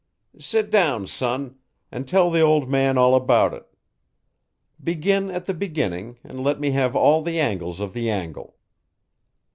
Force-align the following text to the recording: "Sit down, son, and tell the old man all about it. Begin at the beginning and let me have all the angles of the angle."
"Sit 0.39 0.71
down, 0.71 1.05
son, 1.05 1.57
and 1.91 2.07
tell 2.07 2.31
the 2.31 2.41
old 2.41 2.67
man 2.67 2.97
all 2.97 3.13
about 3.13 3.53
it. 3.53 3.67
Begin 4.83 5.29
at 5.29 5.45
the 5.45 5.53
beginning 5.53 6.17
and 6.23 6.43
let 6.43 6.59
me 6.59 6.71
have 6.71 6.95
all 6.95 7.21
the 7.21 7.39
angles 7.39 7.79
of 7.79 7.93
the 7.93 8.09
angle." 8.09 8.55